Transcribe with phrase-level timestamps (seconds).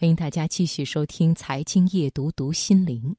[0.00, 3.14] 欢迎大家继续收听《财经夜读》读心灵。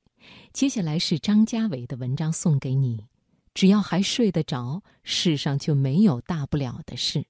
[0.51, 3.05] 接下来是张家伟的文章送给你。
[3.53, 7.23] 只要还睡得着，世上就没有大不了的事。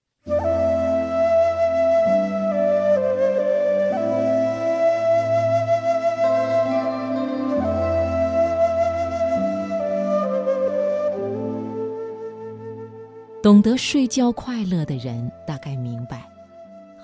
[13.43, 16.25] 懂得睡觉快乐的人，大概明白。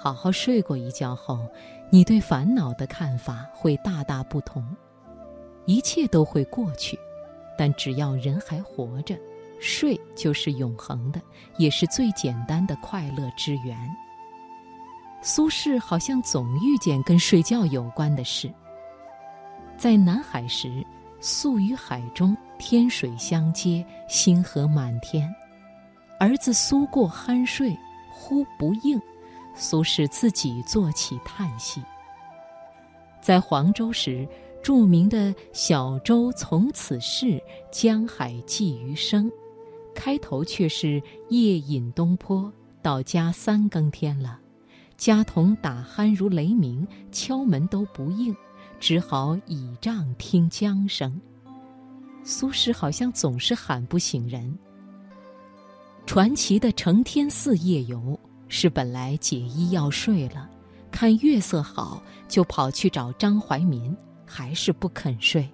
[0.07, 1.45] 好好睡过一觉后，
[1.89, 4.65] 你对烦恼的看法会大大不同。
[5.65, 6.97] 一切都会过去，
[7.57, 9.17] 但只要人还活着，
[9.59, 11.19] 睡就是永恒的，
[11.57, 13.77] 也是最简单的快乐之源。
[15.21, 18.49] 苏轼好像总遇见跟睡觉有关的事。
[19.75, 20.85] 在南海时，
[21.19, 25.29] 宿于海中，天水相接，星河满天。
[26.17, 27.77] 儿子苏过酣睡，
[28.09, 28.97] 呼不应。
[29.57, 31.81] 苏轼自己做起叹息。
[33.21, 34.27] 在黄州时，
[34.63, 37.41] 著名的小舟从此逝，
[37.71, 39.29] 江海寄余生，
[39.93, 44.39] 开头却是夜饮东坡，到家三更天了，
[44.95, 48.35] 家童打鼾如雷鸣，敲门都不应，
[48.79, 51.19] 只好倚杖听江声。
[52.23, 54.57] 苏轼好像总是喊不醒人。
[56.05, 58.17] 传奇的承天寺夜游。
[58.49, 60.49] 是本来解衣要睡了，
[60.91, 63.95] 看月色好，就跑去找张怀民，
[64.25, 65.47] 还是不肯睡。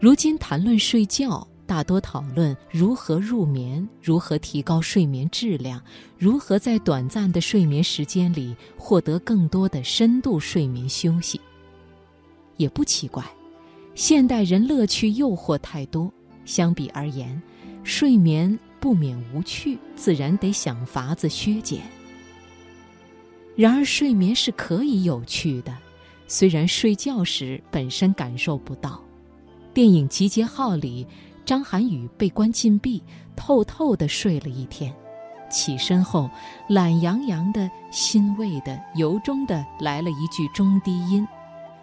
[0.00, 5.82] 如今谈论睡觉，大多讨论如何入眠，如何提高睡眠质量，
[6.18, 11.40] 如何在短暂的睡眠时间里获得更多的深度睡眠休息。
[12.56, 13.24] 也不奇怪，
[13.94, 16.12] 现代人乐趣诱惑太多，
[16.44, 17.40] 相比而言，
[17.82, 18.58] 睡眠。
[18.84, 21.80] 不免无趣，自然得想法子削减。
[23.56, 25.74] 然而睡眠是可以有趣的，
[26.26, 29.00] 虽然睡觉时本身感受不到。
[29.72, 31.06] 电影《集结号》里，
[31.46, 33.02] 张涵予被关禁闭，
[33.34, 34.94] 透透的睡了一天，
[35.50, 36.28] 起身后
[36.68, 41.26] 懒洋洋的、欣慰的、由衷的来了一句中低音，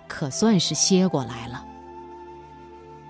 [0.07, 1.65] 可算是歇过来了。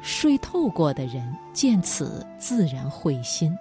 [0.01, 3.53] 睡透过的人见此自然会心。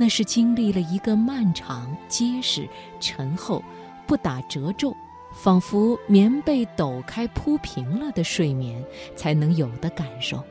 [0.00, 2.66] 那是经历了一个漫长、结实、
[3.00, 3.62] 沉厚、
[4.06, 4.96] 不打褶皱，
[5.30, 8.82] 仿佛棉被抖开铺平了的睡眠
[9.14, 10.42] 才能有的感受。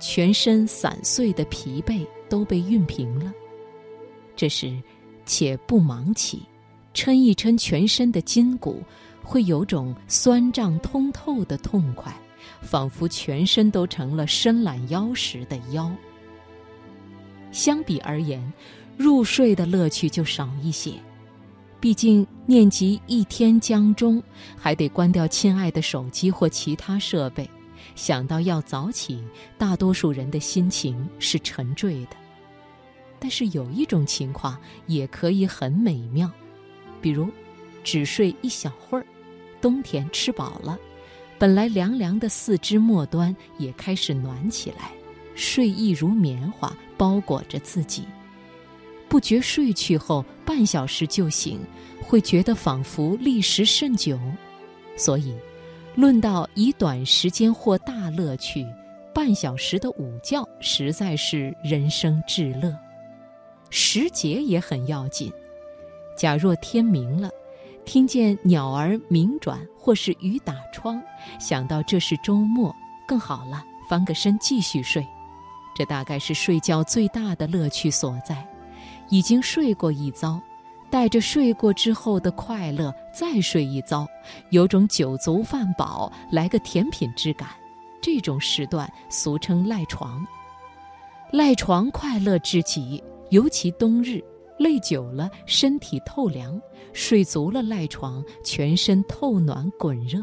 [0.00, 3.32] 全身散碎的疲惫都被熨平了，
[4.36, 4.80] 这时，
[5.24, 6.46] 且不忙起，
[6.94, 8.80] 抻一抻全身的筋骨，
[9.24, 12.14] 会有种酸胀通透的痛快，
[12.60, 15.90] 仿佛全身都成了伸懒腰时的腰。
[17.56, 18.52] 相比而言，
[18.98, 20.92] 入睡的乐趣就少一些。
[21.80, 24.22] 毕竟念及一天将终，
[24.58, 27.48] 还得关掉亲爱的手机或其他设备。
[27.94, 29.24] 想到要早起，
[29.56, 32.10] 大多数人的心情是沉坠的。
[33.18, 36.30] 但是有一种情况也可以很美妙，
[37.00, 37.26] 比如
[37.82, 39.06] 只睡一小会儿。
[39.62, 40.78] 冬天吃饱了，
[41.38, 44.90] 本来凉凉的四肢末端也开始暖起来。
[45.34, 48.04] 睡意如棉花包裹着自己，
[49.08, 51.60] 不觉睡去后半小时就醒，
[52.02, 54.18] 会觉得仿佛历时甚久。
[54.96, 55.34] 所以，
[55.94, 58.66] 论到以短时间获大乐趣，
[59.14, 62.74] 半小时的午觉实在是人生至乐。
[63.70, 65.32] 时节也很要紧。
[66.16, 67.28] 假若天明了，
[67.84, 71.02] 听见鸟儿鸣转或是雨打窗，
[71.38, 72.74] 想到这是周末，
[73.06, 75.06] 更好了，翻个身继续睡。
[75.76, 78.48] 这大概是睡觉最大的乐趣所在。
[79.10, 80.40] 已经睡过一遭，
[80.90, 84.06] 带着睡过之后的快乐再睡一遭，
[84.50, 87.50] 有种酒足饭饱来个甜品之感。
[88.00, 90.26] 这种时段俗称赖床。
[91.30, 94.22] 赖床快乐至极，尤其冬日，
[94.58, 96.58] 累久了身体透凉，
[96.92, 100.20] 睡足了赖床，全身透暖滚热。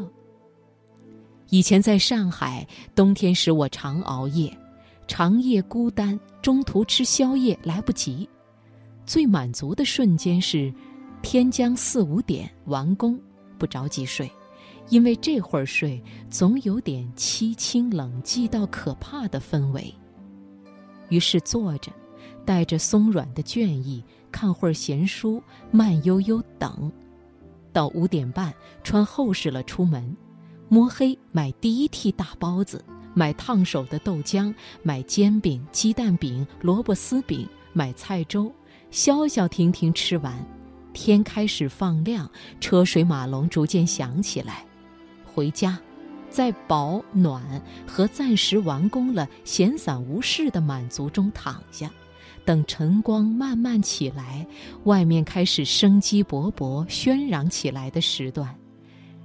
[1.50, 4.52] 以前在上海，冬天时我常熬夜。
[5.06, 8.28] 长夜孤单，中途吃宵夜来不及。
[9.06, 10.72] 最满足的瞬间是，
[11.22, 13.20] 天将四五点完工，
[13.58, 14.30] 不着急睡，
[14.88, 19.94] 因为这会儿睡总有点凄清冷寂到可怕的氛围。
[21.10, 21.92] 于是坐着，
[22.46, 24.02] 带着松软的倦意，
[24.32, 26.90] 看会儿闲书，慢悠悠等，
[27.72, 28.52] 到五点半
[28.82, 30.16] 穿厚实了出门，
[30.68, 32.82] 摸黑买第一屉大包子。
[33.14, 34.52] 买烫手的豆浆，
[34.82, 38.52] 买煎饼、鸡蛋饼、萝卜丝饼，买菜粥，
[38.90, 40.34] 消消停停吃完，
[40.92, 42.30] 天开始放亮，
[42.60, 44.64] 车水马龙逐渐响起来。
[45.24, 45.78] 回家，
[46.28, 47.42] 在保暖
[47.86, 51.90] 和暂时完工了、闲散无事的满足中躺下，
[52.44, 54.46] 等晨光慢慢起来，
[54.84, 58.54] 外面开始生机勃勃、喧嚷起来的时段，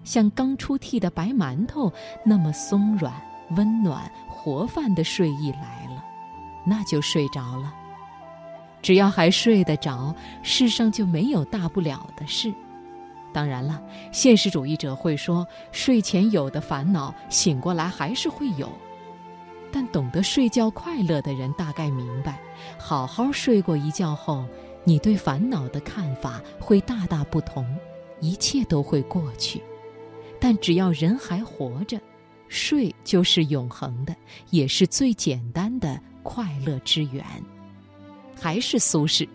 [0.04, 1.92] 像刚出屉的白馒头
[2.26, 3.14] 那么松软、
[3.52, 6.04] 温暖、活泛的睡意来了，
[6.66, 7.74] 那就睡着了。
[8.82, 12.54] 只要还睡得着，世上就没有大不了的事。
[13.34, 13.82] 当然了，
[14.12, 18.70] 现实主义者会说，睡前有的烦恼，醒过来还是会有。
[19.72, 22.40] 但懂得睡觉快乐的人大概明白，
[22.78, 24.46] 好好睡过一觉后，
[24.84, 27.68] 你对烦恼的看法会大大不同，
[28.20, 29.62] 一切都会过去。
[30.40, 32.00] 但只要人还活着，
[32.50, 34.14] 睡就是永恒的，
[34.50, 37.24] 也是最简单的快乐之源。
[38.36, 39.28] 还是苏轼，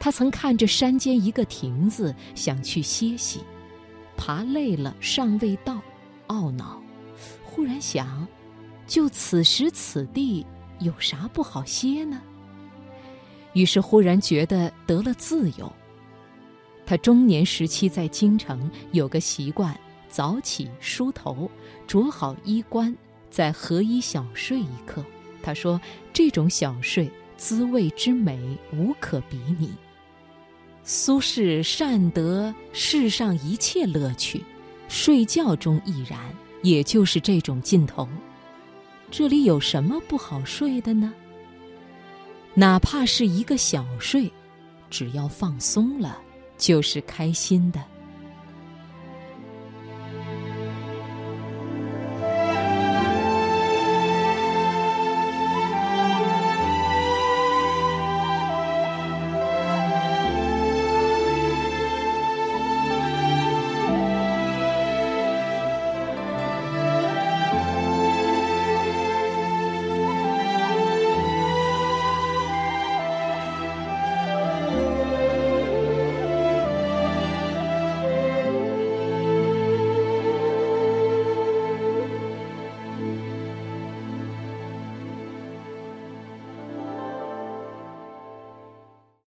[0.00, 3.40] 他曾看着山间一个亭子，想去歇息，
[4.16, 5.80] 爬累了尚未到，
[6.28, 6.82] 懊恼，
[7.44, 8.26] 忽然想，
[8.86, 10.46] 就此时此地，
[10.80, 12.20] 有啥不好歇呢？
[13.54, 15.72] 于是忽然觉得得了自由。
[16.86, 21.50] 他中年时期在京城有个习惯，早起梳头，
[21.86, 22.94] 着好衣冠，
[23.30, 25.04] 在合衣小睡一刻。
[25.42, 25.80] 他说，
[26.12, 27.10] 这种小睡。
[27.38, 28.36] 滋味之美
[28.72, 29.70] 无可比拟。
[30.82, 34.42] 苏轼善得世上一切乐趣，
[34.88, 36.18] 睡觉中亦然，
[36.64, 38.08] 也就是这种劲头。
[39.08, 41.14] 这里有什么不好睡的呢？
[42.54, 44.28] 哪怕是一个小睡，
[44.90, 46.20] 只要放松了，
[46.56, 47.80] 就是开心的。